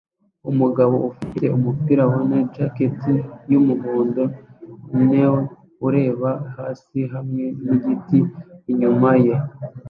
[0.51, 2.97] Umugabo ufite umupira wana jacket
[3.51, 4.23] yumuhondo
[5.09, 5.43] neon
[5.87, 8.19] ureba hasi hamwe nigiti
[8.71, 9.35] inyuma ye